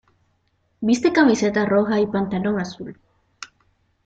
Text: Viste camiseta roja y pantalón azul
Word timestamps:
Viste 0.79 1.13
camiseta 1.13 1.63
roja 1.67 1.99
y 1.99 2.07
pantalón 2.07 2.59
azul 2.59 2.99